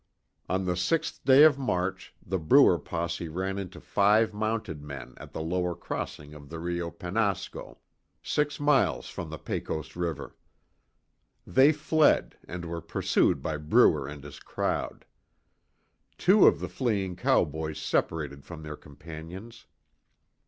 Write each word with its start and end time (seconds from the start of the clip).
On 0.49 0.65
the 0.65 0.71
6th 0.73 1.23
day 1.25 1.43
of 1.43 1.59
March, 1.59 2.15
the 2.25 2.39
Bruer 2.39 2.79
posse 2.79 3.27
ran 3.29 3.59
onto 3.59 3.79
five 3.79 4.33
mounted 4.33 4.81
men 4.81 5.13
at 5.17 5.31
the 5.31 5.43
lower 5.43 5.75
crossing 5.75 6.33
of 6.33 6.49
the 6.49 6.57
Rio 6.57 6.89
Penasco, 6.89 7.77
six 8.23 8.59
miles 8.59 9.09
from 9.09 9.29
the 9.29 9.37
Pecos 9.37 9.95
river. 9.95 10.35
They 11.45 11.71
fled 11.71 12.35
and 12.47 12.65
were 12.65 12.81
pursued 12.81 13.43
by 13.43 13.57
Bruer 13.57 14.07
and 14.07 14.23
his 14.23 14.39
crowd. 14.39 15.05
Two 16.17 16.47
of 16.47 16.59
the 16.61 16.67
fleeing 16.67 17.15
cowboys 17.15 17.79
separated 17.79 18.43
from 18.43 18.63
their 18.63 18.75
companions. 18.75 19.67